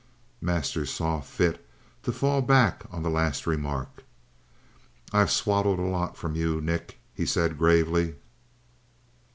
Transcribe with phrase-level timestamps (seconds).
[0.41, 1.63] Masters saw fit
[2.01, 4.03] to fall back on the last remark.
[5.13, 8.15] "I've swallowed a lot from you, Nick," he said gravely.